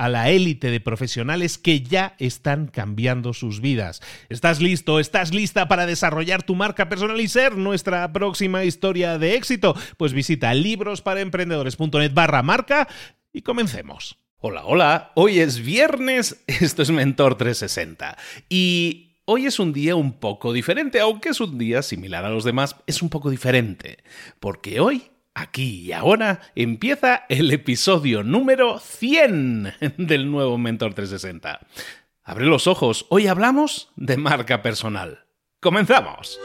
[0.00, 4.00] a la élite de profesionales que ya están cambiando sus vidas.
[4.30, 4.98] ¿Estás listo?
[4.98, 9.76] ¿Estás lista para desarrollar tu marca personal y ser nuestra próxima historia de éxito?
[9.98, 12.88] Pues visita librosparaemprendedores.net barra marca
[13.30, 14.16] y comencemos.
[14.38, 18.16] Hola, hola, hoy es viernes, esto es Mentor 360
[18.48, 19.06] y...
[19.26, 22.74] Hoy es un día un poco diferente, aunque es un día similar a los demás,
[22.88, 23.98] es un poco diferente,
[24.40, 25.04] porque hoy
[25.34, 31.60] Aquí y ahora empieza el episodio número 100 del nuevo Mentor 360.
[32.22, 35.26] Abre los ojos, hoy hablamos de marca personal.
[35.60, 36.38] ¡Comenzamos!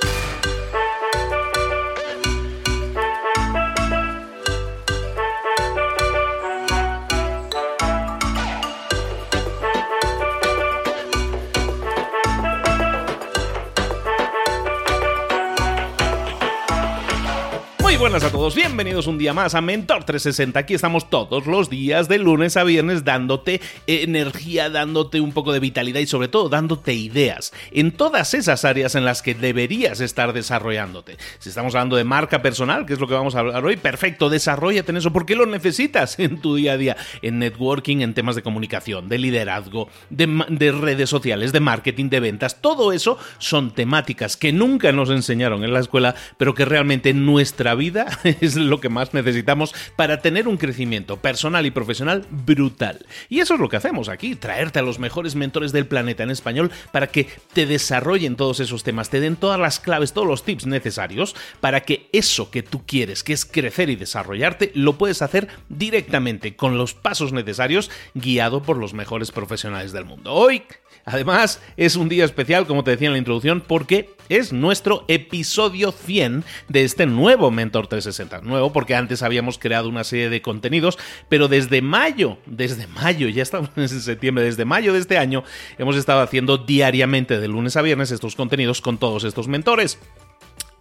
[17.97, 20.59] Buenas a todos, bienvenidos un día más a Mentor 360.
[20.59, 25.61] Aquí estamos todos los días, de lunes a viernes, dándote energía, dándote un poco de
[25.61, 30.33] vitalidad y sobre todo dándote ideas en todas esas áreas en las que deberías estar
[30.33, 31.17] desarrollándote.
[31.39, 34.29] Si estamos hablando de marca personal, que es lo que vamos a hablar hoy, perfecto,
[34.29, 38.35] desarrollate en eso porque lo necesitas en tu día a día, en networking, en temas
[38.35, 42.61] de comunicación, de liderazgo, de, de redes sociales, de marketing, de ventas.
[42.61, 47.25] Todo eso son temáticas que nunca nos enseñaron en la escuela, pero que realmente en
[47.25, 47.84] nuestra vida
[48.23, 53.05] es lo que más necesitamos para tener un crecimiento personal y profesional brutal.
[53.29, 56.31] Y eso es lo que hacemos aquí, traerte a los mejores mentores del planeta en
[56.31, 60.43] español para que te desarrollen todos esos temas, te den todas las claves, todos los
[60.43, 65.21] tips necesarios para que eso que tú quieres, que es crecer y desarrollarte, lo puedes
[65.21, 70.33] hacer directamente con los pasos necesarios guiado por los mejores profesionales del mundo.
[70.33, 70.63] Hoy
[71.05, 75.91] Además, es un día especial, como te decía en la introducción, porque es nuestro episodio
[75.91, 78.41] 100 de este nuevo Mentor 360.
[78.41, 80.97] Nuevo porque antes habíamos creado una serie de contenidos,
[81.29, 85.43] pero desde mayo, desde mayo, ya estamos en septiembre, desde mayo de este año,
[85.77, 89.99] hemos estado haciendo diariamente de lunes a viernes estos contenidos con todos estos mentores.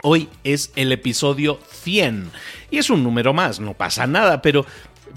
[0.02, 2.30] Hoy es el episodio 100
[2.70, 4.66] y es un número más, no pasa nada, pero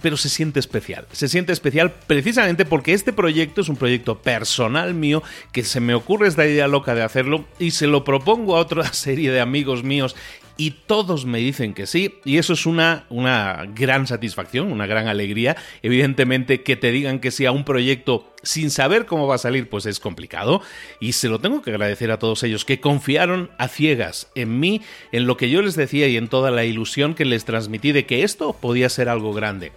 [0.02, 1.08] pero se siente especial.
[1.12, 5.94] Se siente especial precisamente porque este proyecto es un proyecto personal mío que se me
[5.94, 9.84] ocurre esta idea loca de hacerlo y se lo propongo a otra serie de amigos
[9.84, 10.16] míos
[10.58, 15.08] y todos me dicen que sí, y eso es una, una gran satisfacción, una gran
[15.08, 15.56] alegría.
[15.84, 19.70] Evidentemente que te digan que sí a un proyecto sin saber cómo va a salir,
[19.70, 20.62] pues es complicado,
[21.00, 24.82] y se lo tengo que agradecer a todos ellos que confiaron a ciegas en mí,
[25.12, 28.06] en lo que yo les decía y en toda la ilusión que les transmití de
[28.06, 29.72] que esto podía ser algo grande.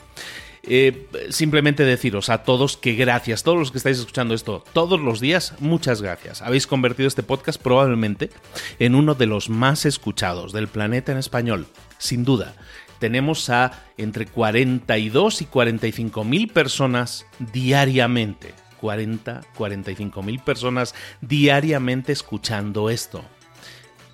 [0.63, 5.21] Eh, simplemente deciros a todos que gracias, todos los que estáis escuchando esto todos los
[5.21, 6.43] días, muchas gracias.
[6.43, 8.31] Habéis convertido este podcast probablemente
[8.79, 11.67] en uno de los más escuchados del planeta en español,
[11.99, 12.55] sin duda.
[12.99, 18.53] Tenemos a entre 42 y 45 mil personas diariamente.
[18.79, 23.25] 40, 45 mil personas diariamente escuchando esto.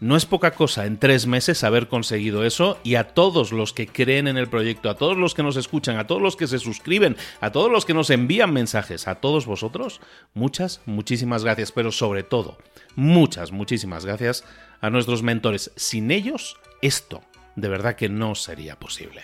[0.01, 3.87] No es poca cosa en tres meses haber conseguido eso y a todos los que
[3.87, 6.59] creen en el proyecto, a todos los que nos escuchan, a todos los que se
[6.59, 10.01] suscriben, a todos los que nos envían mensajes, a todos vosotros,
[10.35, 12.59] muchas, muchísimas gracias, pero sobre todo,
[12.95, 14.45] muchas, muchísimas gracias
[14.83, 15.73] a nuestros mentores.
[15.77, 17.23] Sin ellos, esto
[17.55, 19.23] de verdad que no sería posible.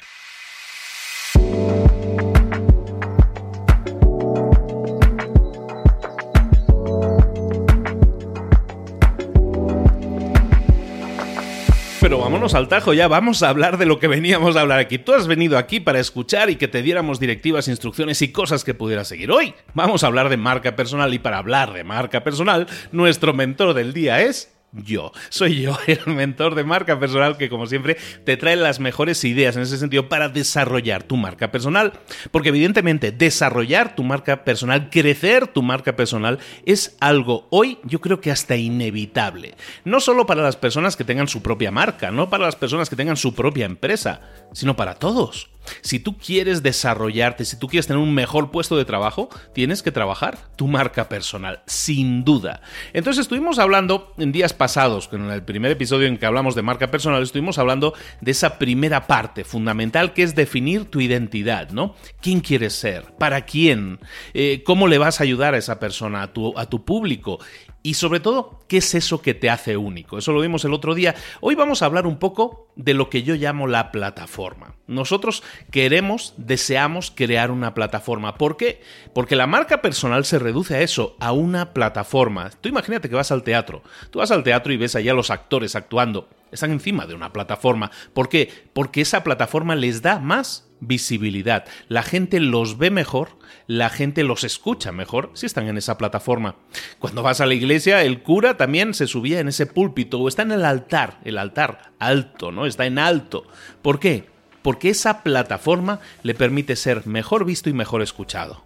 [12.43, 14.99] Vámonos al tajo ya, vamos a hablar de lo que veníamos a hablar aquí.
[14.99, 18.75] Tú has venido aquí para escuchar y que te diéramos directivas, instrucciones y cosas que
[18.75, 19.31] pudieras seguir.
[19.31, 23.75] Hoy vamos a hablar de marca personal y para hablar de marca personal, nuestro mentor
[23.75, 25.12] del día es yo.
[25.28, 29.56] Soy yo, el mentor de marca personal que, como siempre, te trae las mejores ideas
[29.56, 31.92] en ese sentido para desarrollar tu marca personal.
[32.30, 38.20] Porque, evidentemente, desarrollar tu marca personal, crecer tu marca personal, es algo hoy, yo creo
[38.20, 39.54] que hasta inevitable.
[39.84, 42.96] No solo para las personas que tengan su propia marca, no para las personas que
[42.96, 44.20] tengan su propia empresa,
[44.52, 45.51] sino para todos.
[45.81, 49.93] Si tú quieres desarrollarte, si tú quieres tener un mejor puesto de trabajo, tienes que
[49.93, 52.61] trabajar tu marca personal, sin duda.
[52.93, 56.91] Entonces estuvimos hablando en días pasados, en el primer episodio en que hablamos de marca
[56.91, 61.94] personal, estuvimos hablando de esa primera parte fundamental que es definir tu identidad, ¿no?
[62.20, 63.05] ¿Quién quieres ser?
[63.19, 63.99] ¿Para quién?
[64.35, 67.38] Eh, ¿Cómo le vas a ayudar a esa persona, a tu, a tu público?
[67.84, 70.17] Y sobre todo, ¿qué es eso que te hace único?
[70.17, 71.17] Eso lo vimos el otro día.
[71.40, 74.76] Hoy vamos a hablar un poco de lo que yo llamo la plataforma.
[74.87, 75.43] Nosotros
[75.73, 78.37] queremos, deseamos crear una plataforma.
[78.37, 78.81] ¿Por qué?
[79.12, 82.50] Porque la marca personal se reduce a eso, a una plataforma.
[82.61, 83.82] Tú imagínate que vas al teatro.
[84.11, 86.29] Tú vas al teatro y ves allá a los actores actuando.
[86.52, 87.90] Están encima de una plataforma.
[88.12, 88.49] ¿Por qué?
[88.73, 91.64] Porque esa plataforma les da más visibilidad.
[91.88, 96.56] La gente los ve mejor, la gente los escucha mejor si están en esa plataforma.
[96.99, 100.43] Cuando vas a la iglesia, el cura también se subía en ese púlpito o está
[100.43, 102.67] en el altar, el altar alto, ¿no?
[102.67, 103.44] Está en alto.
[103.81, 104.26] ¿Por qué?
[104.61, 108.64] Porque esa plataforma le permite ser mejor visto y mejor escuchado.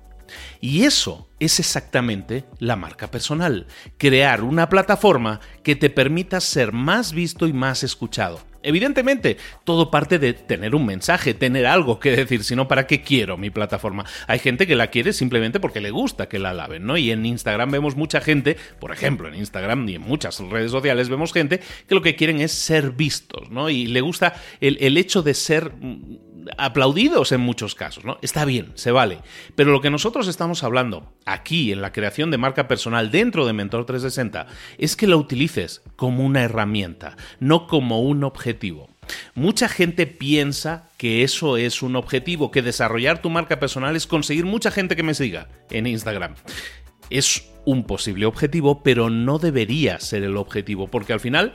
[0.60, 3.66] Y eso es exactamente la marca personal,
[3.96, 8.40] crear una plataforma que te permita ser más visto y más escuchado.
[8.62, 13.36] Evidentemente, todo parte de tener un mensaje, tener algo que decir, sino para qué quiero
[13.36, 14.04] mi plataforma.
[14.26, 16.96] Hay gente que la quiere simplemente porque le gusta que la alaben, ¿no?
[16.96, 21.08] Y en Instagram vemos mucha gente, por ejemplo, en Instagram y en muchas redes sociales
[21.08, 23.70] vemos gente que lo que quieren es ser vistos, ¿no?
[23.70, 25.72] Y le gusta el, el hecho de ser
[26.58, 28.19] aplaudidos en muchos casos, ¿no?
[28.22, 29.19] Está bien, se vale.
[29.54, 33.52] Pero lo que nosotros estamos hablando aquí en la creación de marca personal dentro de
[33.52, 34.46] Mentor 360
[34.78, 38.88] es que la utilices como una herramienta, no como un objetivo.
[39.34, 44.44] Mucha gente piensa que eso es un objetivo, que desarrollar tu marca personal es conseguir
[44.44, 46.34] mucha gente que me siga en Instagram.
[47.10, 51.52] Es un posible objetivo, pero no debería ser el objetivo, porque al final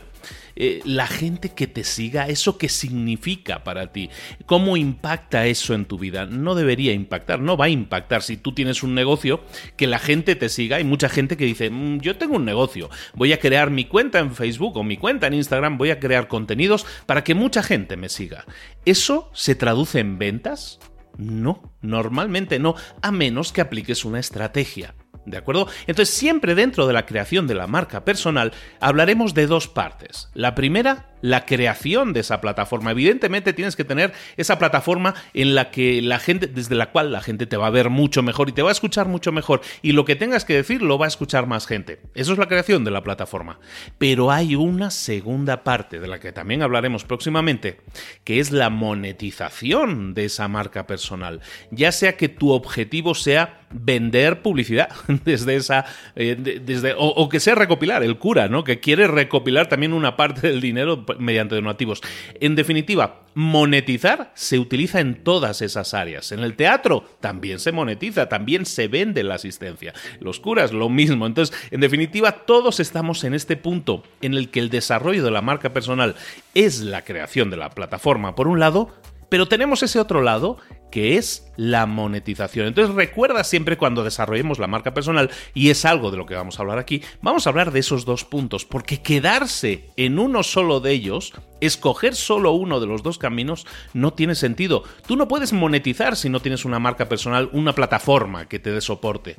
[0.55, 4.09] eh, la gente que te siga, eso que significa para ti,
[4.45, 6.25] cómo impacta eso en tu vida.
[6.25, 9.41] No debería impactar, no va a impactar si tú tienes un negocio
[9.77, 10.77] que la gente te siga.
[10.77, 14.19] Hay mucha gente que dice, mm, yo tengo un negocio, voy a crear mi cuenta
[14.19, 17.95] en Facebook o mi cuenta en Instagram, voy a crear contenidos para que mucha gente
[17.95, 18.45] me siga.
[18.85, 20.79] ¿Eso se traduce en ventas?
[21.17, 24.95] No, normalmente no, a menos que apliques una estrategia.
[25.25, 25.67] ¿De acuerdo?
[25.87, 30.29] Entonces, siempre dentro de la creación de la marca personal hablaremos de dos partes.
[30.33, 32.91] La primera, la creación de esa plataforma.
[32.91, 37.21] Evidentemente tienes que tener esa plataforma en la que la gente, desde la cual la
[37.21, 39.61] gente te va a ver mucho mejor y te va a escuchar mucho mejor.
[39.81, 41.99] Y lo que tengas que decir lo va a escuchar más gente.
[42.15, 43.59] Eso es la creación de la plataforma.
[43.97, 47.77] Pero hay una segunda parte de la que también hablaremos próximamente,
[48.23, 51.41] que es la monetización de esa marca personal.
[51.71, 54.89] Ya sea que tu objetivo sea vender publicidad
[55.25, 55.85] desde esa
[56.15, 60.47] eh, desde o, que sea recopilar el cura no que quiere recopilar también una parte
[60.47, 62.01] del dinero mediante donativos.
[62.39, 66.31] En definitiva monetizar se utiliza en todas esas áreas.
[66.31, 69.93] En el teatro también se monetiza también se vende la asistencia.
[70.19, 71.25] Los curas lo mismo.
[71.25, 75.41] Entonces en definitiva todos estamos en este punto en el que el desarrollo de la
[75.41, 76.15] marca personal
[76.53, 78.89] es la creación de la plataforma por un lado
[79.31, 80.57] pero tenemos ese otro lado
[80.91, 82.67] que es la monetización.
[82.67, 86.59] Entonces recuerda siempre cuando desarrollemos la marca personal, y es algo de lo que vamos
[86.59, 90.79] a hablar aquí, vamos a hablar de esos dos puntos, porque quedarse en uno solo
[90.79, 94.83] de ellos, escoger solo uno de los dos caminos, no tiene sentido.
[95.07, 98.81] Tú no puedes monetizar si no tienes una marca personal, una plataforma que te dé
[98.81, 99.37] soporte.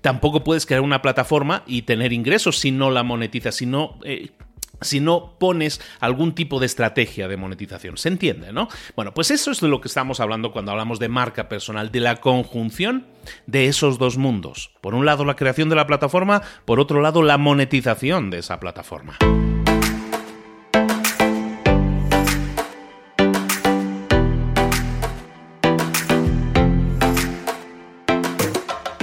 [0.00, 3.98] Tampoco puedes crear una plataforma y tener ingresos si no la monetizas, si no...
[4.04, 4.30] Eh,
[4.84, 7.96] si no pones algún tipo de estrategia de monetización.
[7.96, 8.68] ¿Se entiende, no?
[8.94, 12.00] Bueno, pues eso es de lo que estamos hablando cuando hablamos de marca personal, de
[12.00, 13.06] la conjunción
[13.46, 14.70] de esos dos mundos.
[14.80, 18.60] Por un lado, la creación de la plataforma, por otro lado, la monetización de esa
[18.60, 19.18] plataforma.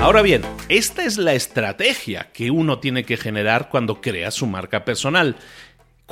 [0.01, 4.83] Ahora bien, esta es la estrategia que uno tiene que generar cuando crea su marca
[4.83, 5.35] personal.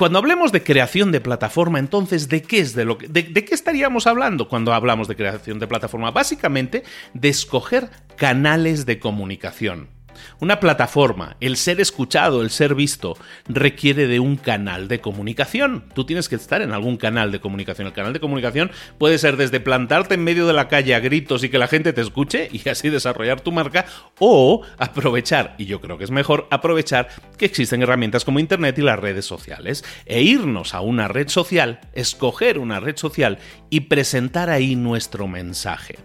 [0.00, 4.06] Cuando hablemos de creación de plataforma, entonces, ¿de qué es de lo de, qué estaríamos
[4.06, 6.10] hablando cuando hablamos de creación de plataforma?
[6.10, 9.90] Básicamente, de escoger canales de comunicación.
[10.40, 13.16] Una plataforma, el ser escuchado, el ser visto,
[13.48, 15.84] requiere de un canal de comunicación.
[15.94, 17.86] Tú tienes que estar en algún canal de comunicación.
[17.86, 21.44] El canal de comunicación puede ser desde plantarte en medio de la calle a gritos
[21.44, 23.86] y que la gente te escuche y así desarrollar tu marca,
[24.18, 28.82] o aprovechar, y yo creo que es mejor aprovechar que existen herramientas como Internet y
[28.82, 33.38] las redes sociales, e irnos a una red social, escoger una red social
[33.70, 35.98] y presentar ahí nuestro mensaje.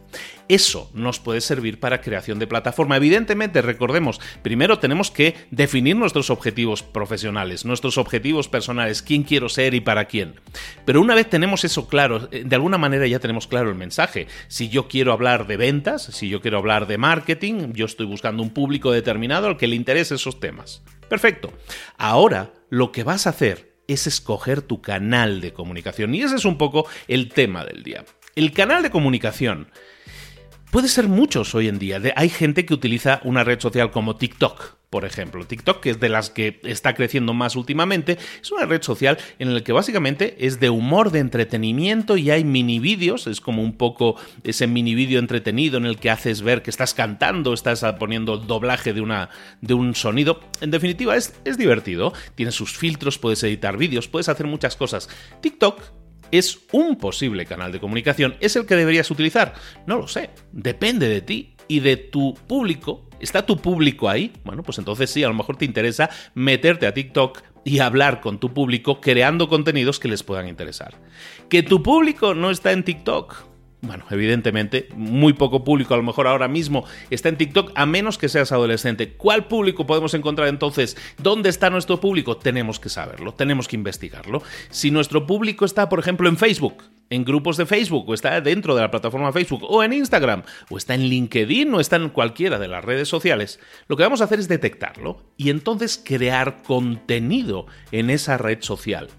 [0.47, 2.97] Eso nos puede servir para creación de plataforma.
[2.97, 9.73] Evidentemente, recordemos, primero tenemos que definir nuestros objetivos profesionales, nuestros objetivos personales, quién quiero ser
[9.73, 10.35] y para quién.
[10.85, 14.27] Pero una vez tenemos eso claro, eh, de alguna manera ya tenemos claro el mensaje.
[14.47, 18.43] Si yo quiero hablar de ventas, si yo quiero hablar de marketing, yo estoy buscando
[18.43, 20.83] un público determinado al que le interese esos temas.
[21.09, 21.53] Perfecto.
[21.97, 26.13] Ahora, lo que vas a hacer es escoger tu canal de comunicación.
[26.13, 28.05] Y ese es un poco el tema del día.
[28.35, 29.69] El canal de comunicación
[30.71, 32.01] puede ser muchos hoy en día.
[32.15, 35.45] Hay gente que utiliza una red social como TikTok, por ejemplo.
[35.45, 39.53] TikTok, que es de las que está creciendo más últimamente, es una red social en
[39.53, 43.27] la que básicamente es de humor, de entretenimiento y hay mini vídeos.
[43.27, 46.93] Es como un poco ese mini vídeo entretenido en el que haces ver que estás
[46.93, 49.29] cantando, estás poniendo doblaje de, una,
[49.61, 50.39] de un sonido.
[50.61, 52.13] En definitiva, es, es divertido.
[52.35, 55.09] Tiene sus filtros, puedes editar vídeos, puedes hacer muchas cosas.
[55.41, 55.81] TikTok
[56.37, 58.35] es un posible canal de comunicación.
[58.39, 59.53] ¿Es el que deberías utilizar?
[59.85, 60.29] No lo sé.
[60.51, 63.09] Depende de ti y de tu público.
[63.19, 64.33] ¿Está tu público ahí?
[64.43, 68.39] Bueno, pues entonces sí, a lo mejor te interesa meterte a TikTok y hablar con
[68.39, 70.93] tu público creando contenidos que les puedan interesar.
[71.49, 73.54] Que tu público no está en TikTok
[73.85, 78.17] bueno, evidentemente, muy poco público a lo mejor ahora mismo está en TikTok, a menos
[78.17, 79.13] que seas adolescente.
[79.13, 80.97] ¿Cuál público podemos encontrar entonces?
[81.17, 82.37] ¿Dónde está nuestro público?
[82.37, 84.41] Tenemos que saberlo, tenemos que investigarlo.
[84.69, 88.75] Si nuestro público está, por ejemplo, en Facebook, en grupos de Facebook, o está dentro
[88.75, 92.59] de la plataforma Facebook, o en Instagram, o está en LinkedIn, o está en cualquiera
[92.59, 97.67] de las redes sociales, lo que vamos a hacer es detectarlo y entonces crear contenido
[97.91, 99.09] en esa red social.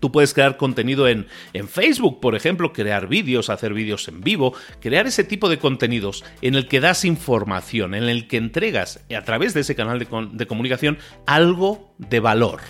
[0.00, 4.54] Tú puedes crear contenido en, en, Facebook, por ejemplo, crear vídeos, hacer vídeos en vivo,
[4.80, 9.22] crear ese tipo de contenidos en el que das información, en el que entregas a
[9.22, 12.60] través de ese canal de, de comunicación algo de valor.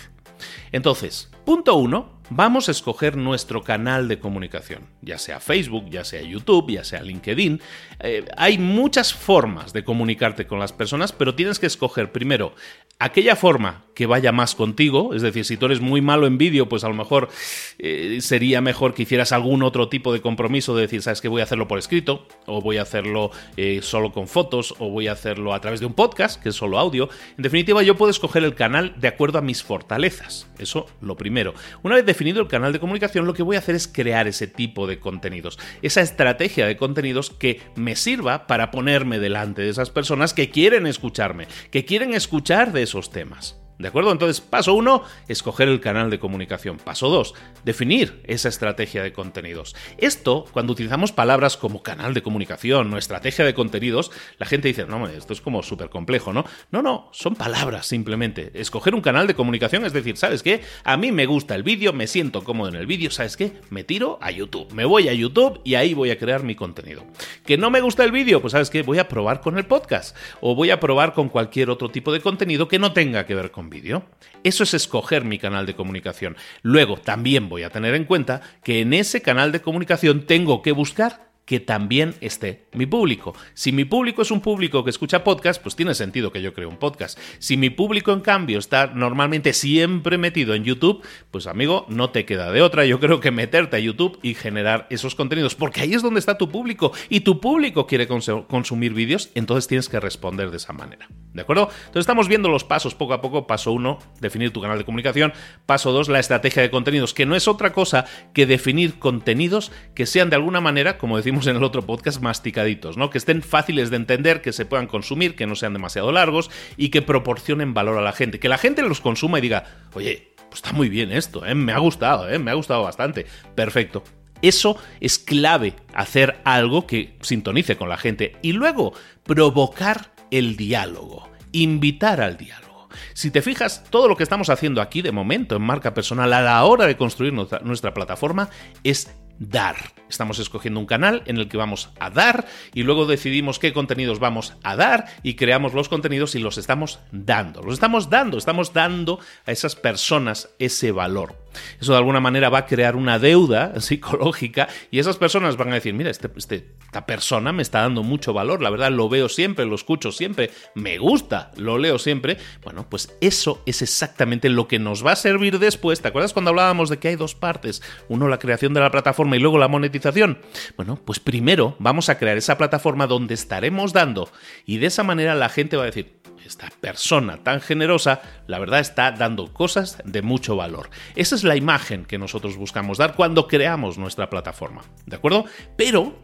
[0.71, 6.21] Entonces, punto uno, vamos a escoger nuestro canal de comunicación, ya sea Facebook, ya sea
[6.21, 7.61] YouTube, ya sea LinkedIn.
[7.99, 12.53] Eh, hay muchas formas de comunicarte con las personas, pero tienes que escoger primero
[12.99, 16.69] aquella forma que vaya más contigo, es decir, si tú eres muy malo en vídeo,
[16.69, 17.29] pues a lo mejor
[17.77, 21.41] eh, sería mejor que hicieras algún otro tipo de compromiso de decir, sabes que voy
[21.41, 25.13] a hacerlo por escrito, o voy a hacerlo eh, solo con fotos, o voy a
[25.13, 27.09] hacerlo a través de un podcast, que es solo audio.
[27.37, 30.47] En definitiva, yo puedo escoger el canal de acuerdo a mis fortalezas.
[30.57, 31.53] Eso lo primero.
[31.83, 34.45] Una vez definido el canal de comunicación, lo que voy a hacer es crear ese
[34.45, 39.89] tipo de contenidos, esa estrategia de contenidos que me sirva para ponerme delante de esas
[39.89, 43.58] personas que quieren escucharme, que quieren escuchar de esos temas.
[43.79, 44.11] ¿De acuerdo?
[44.11, 46.75] Entonces, paso uno, escoger el canal de comunicación.
[46.77, 47.33] Paso dos,
[47.63, 49.73] definir esa estrategia de contenidos.
[49.97, 54.85] Esto, cuando utilizamos palabras como canal de comunicación o estrategia de contenidos, la gente dice,
[54.85, 56.43] no, esto es como súper complejo, ¿no?
[56.71, 58.51] No, no, son palabras simplemente.
[58.53, 60.61] Escoger un canal de comunicación es decir, ¿sabes qué?
[60.83, 63.53] A mí me gusta el vídeo, me siento cómodo en el vídeo, ¿sabes qué?
[63.69, 64.73] Me tiro a YouTube.
[64.73, 67.05] Me voy a YouTube y ahí voy a crear mi contenido.
[67.45, 68.41] ¿Que no me gusta el vídeo?
[68.41, 68.81] Pues ¿sabes qué?
[68.81, 72.19] Voy a probar con el podcast o voy a probar con cualquier otro tipo de
[72.19, 74.03] contenido que no tenga que ver con vídeo.
[74.43, 76.37] Eso es escoger mi canal de comunicación.
[76.61, 80.71] Luego, también voy a tener en cuenta que en ese canal de comunicación tengo que
[80.71, 83.33] buscar que también esté mi público.
[83.55, 86.67] Si mi público es un público que escucha podcast, pues tiene sentido que yo cree
[86.67, 87.17] un podcast.
[87.39, 92.23] Si mi público, en cambio, está normalmente siempre metido en YouTube, pues amigo, no te
[92.23, 92.85] queda de otra.
[92.85, 96.37] Yo creo que meterte a YouTube y generar esos contenidos, porque ahí es donde está
[96.37, 101.07] tu público y tu público quiere consumir vídeos, entonces tienes que responder de esa manera.
[101.33, 101.69] ¿De acuerdo?
[101.79, 103.47] Entonces estamos viendo los pasos poco a poco.
[103.47, 105.33] Paso uno, definir tu canal de comunicación.
[105.65, 110.05] Paso dos, la estrategia de contenidos, que no es otra cosa que definir contenidos que
[110.05, 113.09] sean de alguna manera, como decimos en el otro podcast, masticaditos, ¿no?
[113.09, 116.89] Que estén fáciles de entender, que se puedan consumir, que no sean demasiado largos y
[116.89, 118.39] que proporcionen valor a la gente.
[118.39, 121.55] Que la gente los consuma y diga, oye, pues está muy bien esto, ¿eh?
[121.55, 122.39] me ha gustado, ¿eh?
[122.39, 123.25] me ha gustado bastante.
[123.55, 124.03] Perfecto.
[124.41, 128.93] Eso es clave, hacer algo que sintonice con la gente y luego
[129.23, 132.87] provocar el diálogo, invitar al diálogo.
[133.13, 136.41] Si te fijas, todo lo que estamos haciendo aquí de momento en marca personal a
[136.41, 138.49] la hora de construir nuestra, nuestra plataforma
[138.83, 139.77] es dar.
[140.09, 144.19] Estamos escogiendo un canal en el que vamos a dar y luego decidimos qué contenidos
[144.19, 147.61] vamos a dar y creamos los contenidos y los estamos dando.
[147.61, 151.35] Los estamos dando, estamos dando a esas personas ese valor.
[151.79, 155.75] Eso de alguna manera va a crear una deuda psicológica y esas personas van a
[155.75, 159.29] decir, mira, este, este, esta persona me está dando mucho valor, la verdad lo veo
[159.29, 162.37] siempre, lo escucho siempre, me gusta, lo leo siempre.
[162.63, 166.01] Bueno, pues eso es exactamente lo que nos va a servir después.
[166.01, 167.81] ¿Te acuerdas cuando hablábamos de que hay dos partes?
[168.07, 170.39] Uno, la creación de la plataforma y luego la monetización.
[170.75, 174.29] Bueno, pues primero vamos a crear esa plataforma donde estaremos dando
[174.65, 176.18] y de esa manera la gente va a decir,
[176.49, 180.89] esta persona tan generosa, la verdad está dando cosas de mucho valor.
[181.15, 184.81] Esa es la imagen que nosotros buscamos dar cuando creamos nuestra plataforma.
[185.05, 185.45] ¿De acuerdo?
[185.77, 186.19] Pero,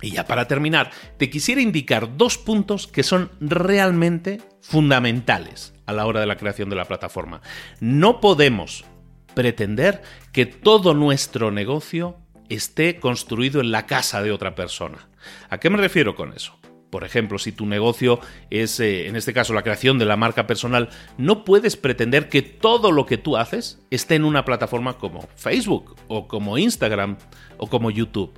[0.00, 6.06] y ya para terminar, te quisiera indicar dos puntos que son realmente fundamentales a la
[6.06, 7.40] hora de la creación de la plataforma.
[7.80, 8.84] No podemos
[9.34, 10.02] pretender
[10.32, 15.08] que todo nuestro negocio esté construido en la casa de otra persona.
[15.48, 16.57] ¿A qué me refiero con eso?
[16.90, 18.18] Por ejemplo, si tu negocio
[18.50, 22.40] es, eh, en este caso, la creación de la marca personal, no puedes pretender que
[22.42, 27.18] todo lo que tú haces esté en una plataforma como Facebook o como Instagram
[27.58, 28.32] o como YouTube.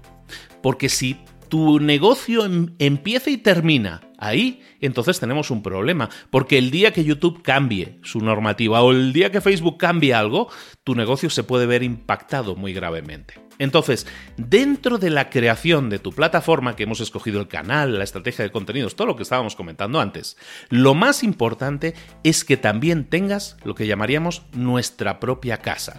[0.63, 6.09] Porque si tu negocio em, empieza y termina ahí, entonces tenemos un problema.
[6.31, 10.49] Porque el día que YouTube cambie su normativa o el día que Facebook cambie algo,
[10.85, 13.35] tu negocio se puede ver impactado muy gravemente.
[13.59, 14.07] Entonces,
[14.39, 18.51] dentro de la creación de tu plataforma, que hemos escogido el canal, la estrategia de
[18.51, 20.39] contenidos, todo lo que estábamos comentando antes,
[20.71, 25.99] lo más importante es que también tengas lo que llamaríamos nuestra propia casa.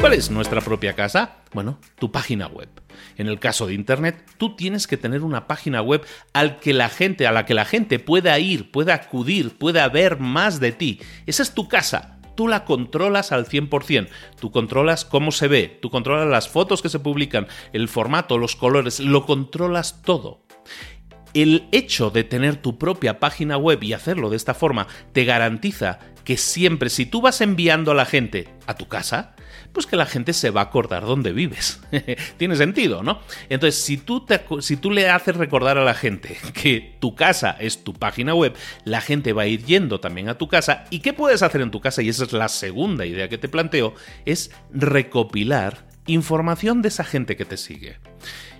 [0.00, 1.36] ¿Cuál es nuestra propia casa?
[1.52, 2.70] Bueno, tu página web.
[3.18, 6.88] En el caso de Internet, tú tienes que tener una página web al que la
[6.88, 11.00] gente, a la que la gente pueda ir, pueda acudir, pueda ver más de ti.
[11.26, 12.18] Esa es tu casa.
[12.34, 14.08] Tú la controlas al 100%.
[14.40, 18.56] Tú controlas cómo se ve, tú controlas las fotos que se publican, el formato, los
[18.56, 20.40] colores, lo controlas todo
[21.34, 25.98] el hecho de tener tu propia página web y hacerlo de esta forma te garantiza
[26.24, 29.34] que siempre si tú vas enviando a la gente a tu casa,
[29.72, 31.80] pues que la gente se va a acordar dónde vives.
[32.36, 33.20] Tiene sentido, ¿no?
[33.48, 38.34] Entonces, si tú, le haces recordar a la gente que tu casa es tu página
[38.34, 40.84] web, la gente va a ir yendo también a tu casa.
[40.90, 42.02] ¿Y qué puedes hacer en tu casa?
[42.02, 47.36] Y esa es la segunda idea que te planteo, es recopilar información de esa gente
[47.36, 47.98] que te sigue.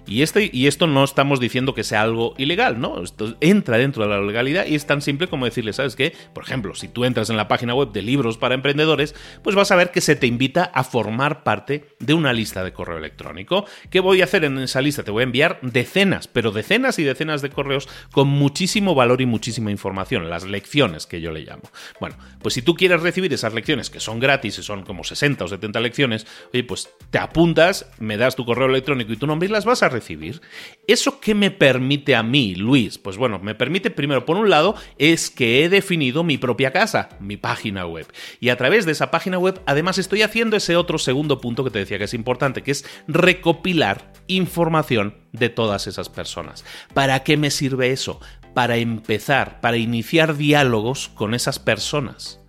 [0.07, 3.03] Y, este, y esto no estamos diciendo que sea algo ilegal, ¿no?
[3.03, 6.15] Esto entra dentro de la legalidad y es tan simple como decirle, ¿sabes qué?
[6.33, 9.71] Por ejemplo, si tú entras en la página web de libros para emprendedores, pues vas
[9.71, 13.67] a ver que se te invita a formar parte de una lista de correo electrónico.
[13.91, 15.03] ¿Qué voy a hacer en esa lista?
[15.03, 19.27] Te voy a enviar decenas, pero decenas y decenas de correos con muchísimo valor y
[19.27, 21.63] muchísima información, las lecciones que yo le llamo.
[22.01, 25.45] Bueno, pues si tú quieres recibir esas lecciones que son gratis y son como 60
[25.45, 29.49] o 70 lecciones, oye, pues te apuntas, me das tu correo electrónico y tu nombre
[29.49, 30.41] las vas a recibir.
[30.87, 32.99] ¿Eso qué me permite a mí, Luis?
[32.99, 37.11] Pues bueno, me permite primero, por un lado, es que he definido mi propia casa,
[37.21, 38.07] mi página web.
[38.41, 41.71] Y a través de esa página web, además estoy haciendo ese otro segundo punto que
[41.71, 46.65] te decía que es importante, que es recopilar información de todas esas personas.
[46.95, 48.21] ¿Para qué me sirve eso?
[48.55, 52.40] Para empezar, para iniciar diálogos con esas personas.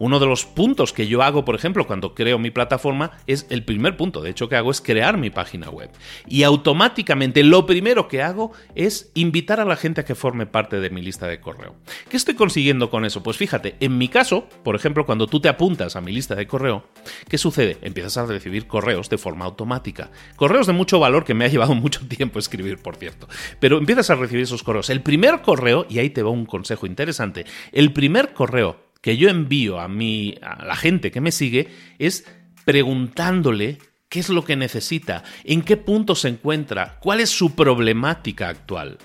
[0.00, 3.64] Uno de los puntos que yo hago, por ejemplo, cuando creo mi plataforma, es el
[3.64, 5.90] primer punto, de hecho, que hago es crear mi página web.
[6.26, 10.80] Y automáticamente lo primero que hago es invitar a la gente a que forme parte
[10.80, 11.76] de mi lista de correo.
[12.08, 13.22] ¿Qué estoy consiguiendo con eso?
[13.22, 16.46] Pues fíjate, en mi caso, por ejemplo, cuando tú te apuntas a mi lista de
[16.46, 16.86] correo,
[17.28, 17.76] ¿qué sucede?
[17.82, 20.10] Empiezas a recibir correos de forma automática.
[20.36, 23.28] Correos de mucho valor que me ha llevado mucho tiempo escribir, por cierto.
[23.58, 24.88] Pero empiezas a recibir esos correos.
[24.88, 29.28] El primer correo, y ahí te va un consejo interesante, el primer correo que yo
[29.28, 32.26] envío a mí, a la gente que me sigue, es
[32.64, 38.48] preguntándole qué es lo que necesita, en qué punto se encuentra, cuál es su problemática
[38.48, 38.98] actual.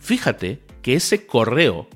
[0.00, 1.88] Fíjate que ese correo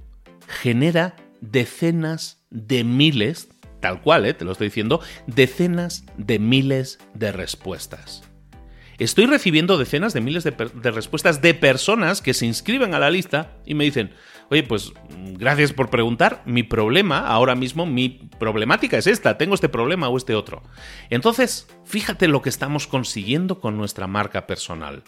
[0.49, 3.49] genera decenas de miles,
[3.81, 4.35] tal cual, ¿eh?
[4.35, 8.23] te lo estoy diciendo, decenas de miles de respuestas.
[8.99, 13.11] Estoy recibiendo decenas de miles de, de respuestas de personas que se inscriben a la
[13.11, 14.13] lista y me dicen,
[14.51, 14.93] oye, pues
[15.39, 20.17] gracias por preguntar, mi problema, ahora mismo mi problemática es esta, tengo este problema o
[20.17, 20.63] este otro.
[21.09, 25.03] Entonces, fíjate lo que estamos consiguiendo con nuestra marca personal.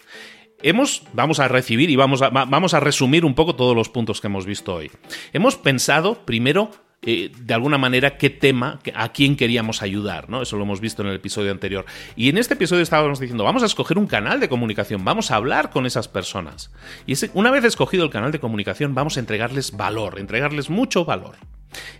[0.61, 4.21] Hemos, vamos a recibir y vamos a, vamos a resumir un poco todos los puntos
[4.21, 4.91] que hemos visto hoy.
[5.33, 6.71] Hemos pensado primero
[7.05, 10.41] de alguna manera qué tema, a quién queríamos ayudar, ¿no?
[10.41, 11.85] Eso lo hemos visto en el episodio anterior.
[12.15, 15.35] Y en este episodio estábamos diciendo, vamos a escoger un canal de comunicación, vamos a
[15.35, 16.71] hablar con esas personas.
[17.05, 21.35] Y una vez escogido el canal de comunicación, vamos a entregarles valor, entregarles mucho valor.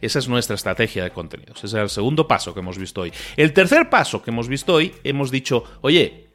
[0.01, 1.57] Esa es nuestra estrategia de contenidos.
[1.57, 3.11] Ese es el segundo paso que hemos visto hoy.
[3.35, 6.27] El tercer paso que hemos visto hoy, hemos dicho, oye,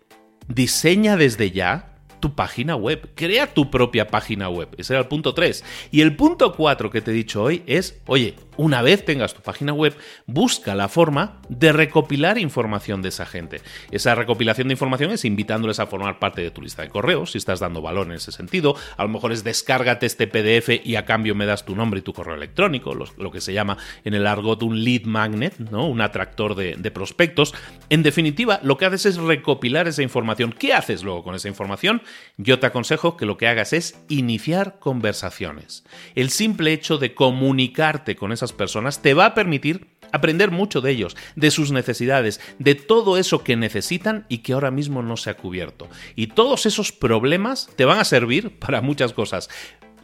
[0.49, 1.88] diseña desde ya
[2.21, 3.11] tu página web.
[3.15, 4.69] Crea tu propia página web.
[4.79, 5.65] Ese era el punto 3.
[5.91, 9.41] Y el punto 4 que te he dicho hoy es, oye, una vez tengas tu
[9.41, 13.61] página web, busca la forma de recopilar información de esa gente.
[13.93, 17.39] Esa recopilación de información es invitándoles a formar parte de tu lista de correos, si
[17.39, 18.75] estás dando valor en ese sentido.
[18.97, 22.03] A lo mejor es descárgate este PDF y a cambio me das tu nombre y
[22.03, 25.87] tu correo electrónico, lo, que se llama en el argot un lead magnet, ¿no?
[25.87, 27.55] un atractor de, de prospectos.
[27.91, 30.53] En definitiva, lo que haces es recopilar esa información.
[30.53, 32.03] ¿Qué haces luego con esa información?
[32.37, 35.85] Yo te aconsejo que lo que hagas es iniciar conversaciones.
[36.15, 40.91] El simple hecho de comunicarte con esas personas te va a permitir aprender mucho de
[40.91, 45.31] ellos, de sus necesidades, de todo eso que necesitan y que ahora mismo no se
[45.31, 45.89] ha cubierto.
[46.17, 49.49] Y todos esos problemas te van a servir para muchas cosas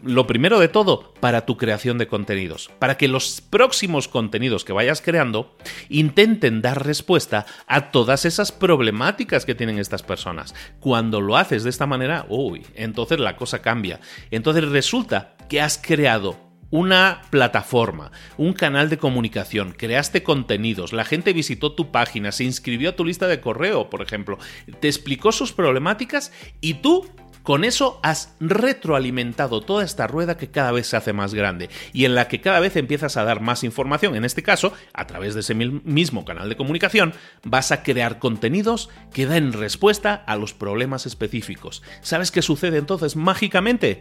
[0.04, 4.72] lo primero de todo, para tu creación de contenidos, para que los próximos contenidos que
[4.72, 5.56] vayas creando
[5.88, 10.54] intenten dar respuesta a todas esas problemáticas que tienen estas personas.
[10.80, 14.00] Cuando lo haces de esta manera, uy, entonces la cosa cambia.
[14.30, 16.38] Entonces resulta que has creado
[16.74, 22.90] una plataforma, un canal de comunicación, creaste contenidos, la gente visitó tu página, se inscribió
[22.90, 24.38] a tu lista de correo, por ejemplo,
[24.80, 27.08] te explicó sus problemáticas y tú
[27.44, 32.07] con eso has retroalimentado toda esta rueda que cada vez se hace más grande y
[32.07, 34.16] en la que cada vez empiezas a dar más información.
[34.16, 37.12] En este caso, a través de ese mismo canal de comunicación,
[37.44, 41.83] vas a crear contenidos que den respuesta a los problemas específicos.
[42.00, 44.00] ¿Sabes qué sucede entonces mágicamente?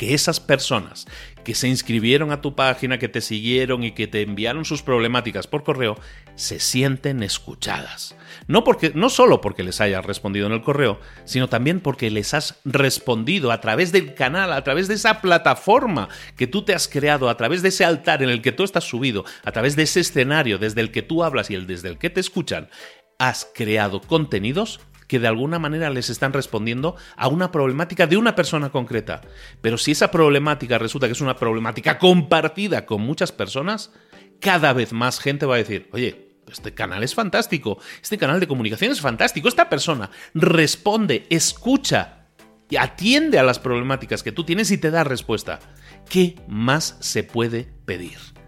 [0.00, 1.06] Que esas personas
[1.44, 5.46] que se inscribieron a tu página, que te siguieron y que te enviaron sus problemáticas
[5.46, 5.98] por correo,
[6.36, 8.16] se sienten escuchadas.
[8.46, 12.32] No, porque, no solo porque les hayas respondido en el correo, sino también porque les
[12.32, 16.88] has respondido a través del canal, a través de esa plataforma que tú te has
[16.88, 19.82] creado, a través de ese altar en el que tú estás subido, a través de
[19.82, 22.70] ese escenario desde el que tú hablas y el desde el que te escuchan,
[23.18, 28.36] has creado contenidos que de alguna manera les están respondiendo a una problemática de una
[28.36, 29.22] persona concreta.
[29.60, 33.90] Pero si esa problemática resulta que es una problemática compartida con muchas personas,
[34.38, 38.46] cada vez más gente va a decir, oye, este canal es fantástico, este canal de
[38.46, 42.28] comunicación es fantástico, esta persona responde, escucha
[42.68, 45.58] y atiende a las problemáticas que tú tienes y te da respuesta.
[46.08, 48.39] ¿Qué más se puede pedir?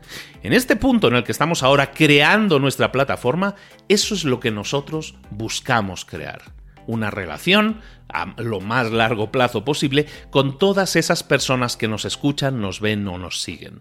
[0.42, 3.54] En este punto en el que estamos ahora creando nuestra plataforma,
[3.88, 6.42] eso es lo que nosotros buscamos crear.
[6.86, 12.60] Una relación a lo más largo plazo posible con todas esas personas que nos escuchan,
[12.60, 13.80] nos ven o nos siguen.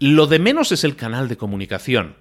[0.00, 2.16] Lo de menos es el canal de comunicación.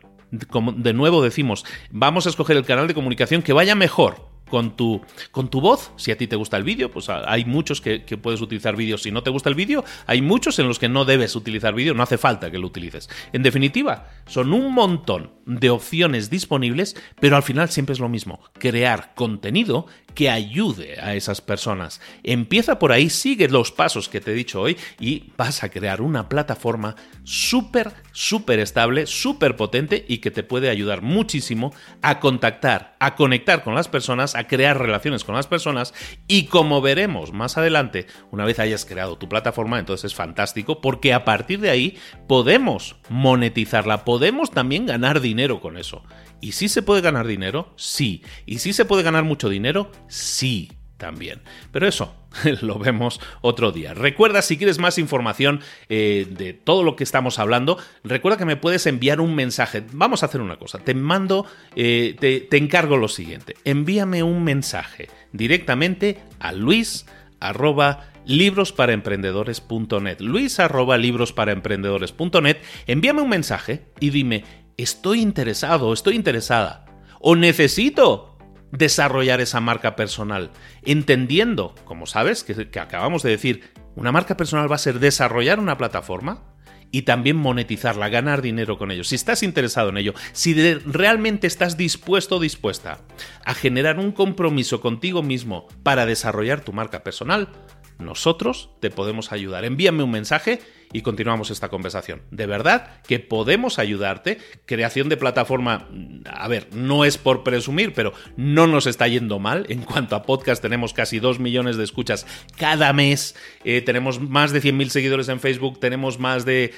[0.49, 4.75] Como de nuevo decimos, vamos a escoger el canal de comunicación que vaya mejor con
[4.77, 5.89] tu, con tu voz.
[5.95, 8.99] Si a ti te gusta el vídeo, pues hay muchos que, puedes utilizar vídeo.
[8.99, 11.95] Si no te gusta el vídeo, hay muchos en los que no debes utilizar vídeo,
[11.95, 13.09] no hace falta que lo utilices.
[13.31, 18.39] En definitiva, son un montón de opciones disponibles, pero al final siempre es lo mismo,
[18.53, 21.99] crear contenido que ayude a esas personas.
[22.23, 26.01] Empieza por ahí, sigue los pasos que te he dicho hoy y vas a crear
[26.01, 32.95] una plataforma súper, súper estable, súper potente y que te puede ayudar muchísimo a contactar,
[32.99, 35.93] a conectar con las personas, a crear relaciones con las personas
[36.27, 41.13] y como veremos más adelante, una vez hayas creado tu plataforma, entonces es fantástico porque
[41.13, 46.03] a partir de ahí podemos monetizarla, podemos también ganar dinero con eso.
[46.41, 47.73] ¿Y si se puede ganar dinero?
[47.75, 48.23] Sí.
[48.45, 49.91] ¿Y si se puede ganar mucho dinero?
[50.07, 51.41] Sí también.
[51.71, 52.15] Pero eso
[52.61, 53.93] lo vemos otro día.
[53.93, 58.55] Recuerda, si quieres más información eh, de todo lo que estamos hablando, recuerda que me
[58.55, 59.83] puedes enviar un mensaje.
[59.91, 60.79] Vamos a hacer una cosa.
[60.79, 63.55] Te mando, eh, te, encargo lo siguiente.
[63.65, 67.05] Envíame un mensaje directamente a luis
[67.41, 74.45] arroba librosparaemprendedores.net luis arroba librosparaemprendedores.net envíame un mensaje y dime
[74.77, 76.85] estoy interesado, estoy interesada,
[77.19, 78.37] o necesito
[78.71, 80.51] desarrollar esa marca personal,
[80.83, 85.77] entendiendo, como sabes, que, acabamos de decir, una marca personal va a ser desarrollar una
[85.77, 86.43] plataforma
[86.89, 89.03] y también monetizarla, ganar dinero con ello.
[89.03, 90.53] Si estás interesado en ello, si
[90.85, 93.01] realmente estás dispuesto o dispuesta
[93.45, 97.49] a generar un compromiso contigo mismo para desarrollar tu marca personal,
[97.99, 99.65] nosotros te podemos ayudar.
[99.65, 100.59] Envíame un mensaje
[100.93, 102.21] y continuamos esta conversación.
[102.31, 104.37] De verdad que podemos ayudarte.
[104.65, 105.89] Creación de plataforma,
[106.25, 109.65] a ver, no es por presumir, pero no nos está yendo mal.
[109.69, 112.27] En cuanto a podcast, tenemos casi 2 millones de escuchas
[112.57, 113.35] cada mes.
[113.65, 115.79] Eh, tenemos más de 100.000 seguidores en Facebook.
[115.79, 116.73] Tenemos más de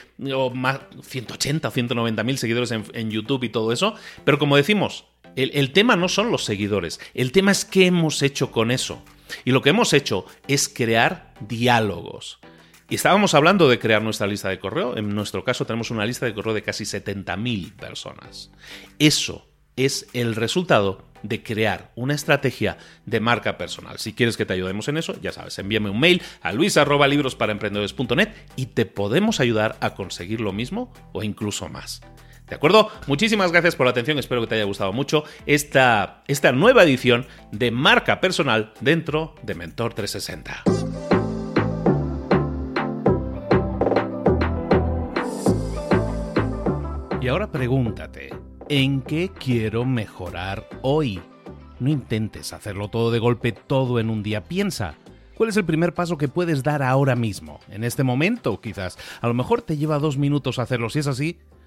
[0.54, 3.96] más, 180 o 190 mil seguidores en, YouTube y todo eso.
[4.24, 7.00] Pero como decimos, el tema no son los seguidores.
[7.14, 9.04] El tema es qué hemos hecho con eso.
[9.44, 12.40] Y lo que hemos hecho es crear diálogos.
[12.90, 14.96] Y estábamos hablando de crear nuestra lista de correo.
[14.96, 18.52] En nuestro caso tenemos una lista de correo de casi 70.000 personas.
[19.00, 23.98] Eso es el resultado de crear una estrategia de marca personal.
[23.98, 28.68] Si quieres que te ayudemos en eso, ya sabes, envíame un mail a luis@librosparaemprendedores.net y
[28.68, 32.02] te podemos ayudar a conseguir lo mismo o incluso más.
[32.48, 32.90] ¿De acuerdo?
[33.08, 37.26] Muchísimas gracias por la atención, espero que te haya gustado mucho esta, esta nueva edición
[37.52, 40.64] de marca personal dentro de Mentor 360.
[47.20, 48.30] Y ahora pregúntate,
[48.70, 51.20] ¿en qué quiero mejorar hoy?
[51.80, 54.44] No intentes hacerlo todo de golpe, todo en un día.
[54.44, 54.96] Piensa,
[55.36, 57.60] ¿Cuál es el primer paso que puedes dar ahora mismo?
[57.68, 58.98] En este momento, quizás.
[59.20, 60.90] A lo mejor te lleva dos minutos hacerlo.
[60.90, 61.40] Si es así,